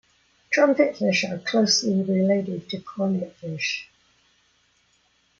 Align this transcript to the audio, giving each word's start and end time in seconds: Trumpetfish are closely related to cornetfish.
Trumpetfish 0.51 1.29
are 1.31 1.37
closely 1.37 2.01
related 2.01 2.67
to 2.69 2.79
cornetfish. 2.79 3.85